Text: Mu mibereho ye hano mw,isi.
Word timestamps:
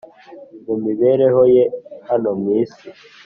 Mu 0.65 0.75
mibereho 0.83 1.41
ye 1.55 1.63
hano 2.07 2.29
mw,isi. 2.39 2.87